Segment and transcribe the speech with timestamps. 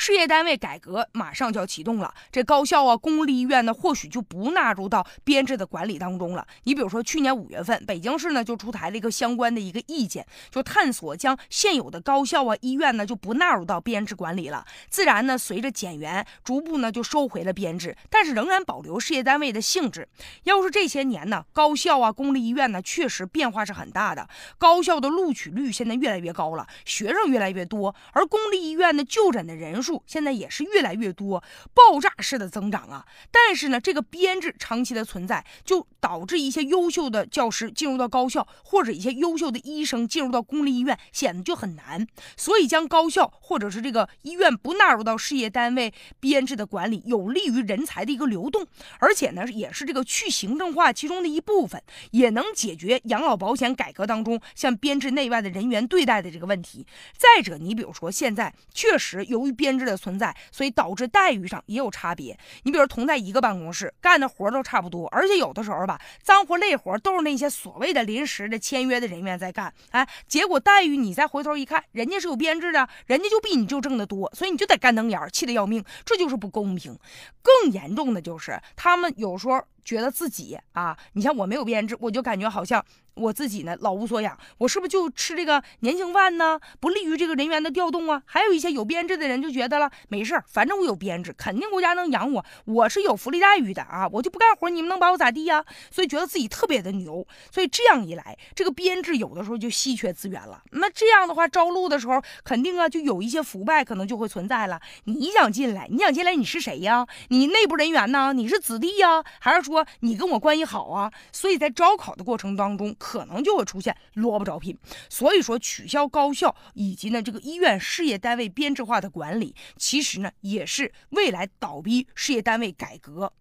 [0.00, 6.46] 事业单位改革马上就要启动了，这高校啊、公立医院呢，或许就不纳入到编制的管理当中了。
[6.62, 14.64] 你比如说，去年五月份，北京市呢就出台了一个相关的一个意见，就探索将现有的高校啊、医院呢就不纳入到编制管理了。
[14.88, 20.08] 自然呢，随着减员，逐步呢就收回了编制，但是仍然保留事业单位的性质。
[20.44, 24.26] 要是这些年呢，高校啊、公立医院呢，确实变化是很大的，
[24.56, 31.42] 高校的录取率现在越来越高了，学生越来越多，而公立医院的就诊的人数现在也是越来越多，
[31.72, 33.06] 爆炸式的增长啊！
[33.30, 42.06] 但是呢，这个编制长期的存在，就导致一些优秀的教师进入到高校，或者一些优秀的医生进入到公立医院，显得就很难。
[42.36, 48.66] 所以，将高校或者是这个医院不纳入到事业单位编制的管理，有利于人才的一个流动，
[48.98, 56.86] 而且呢，也是这个去行政化其中的一部分，也能解决养老保险改革当中像编制内外的人员对待的这个问题。
[57.16, 62.38] 再者，你比如说现在确实由于编制制的存在，所以导致待遇上也有差别。
[62.64, 76.98] 你比如同在一个办公室干的活都差不多，而且有的时候吧，脏活累活都是那些所谓的临时的签约的人员在干，哎，结果待遇你再回头一看，人家是有编制的，人家就比你就挣得多，所以你就得干瞪眼，气得要命，这就是不公平。
[77.42, 82.84] 更严重的就是他们有时候觉得自己啊，你像我没有编制，我就感觉好像。
[83.14, 86.58] 我自己呢，老无所养，我是不是就吃这个年轻饭呢？
[86.78, 88.22] 不利于这个人员的调动啊。
[88.24, 95.62] 还有一些有编制的人就觉得了，没事儿，反正我有编制，肯定国家能养我，我是有福利待遇的啊，我就不干活，你们能把我咋地呀？
[95.90, 97.26] 所以觉得自己特别的牛。
[97.50, 100.62] 所以这样一来，这个编制有的时候就稀缺资源了。
[100.70, 104.80] 那这样的话，招录的时候肯定啊，就有一些腐败可能就会存在了。
[105.04, 107.06] 你想进来，你想进来，你是谁呀？
[107.28, 108.32] 你内部人员呢？
[108.32, 109.22] 你是子弟呀？
[109.40, 111.10] 还是说你跟我关系好啊？
[111.32, 112.94] 所以在招考的过程当中。
[112.98, 114.76] 可能就会出现萝卜招聘，
[115.08, 123.32] 所以说取消高校以及呢这个医院事业单位编制化的管理，其实呢也是未来倒逼事业单位改革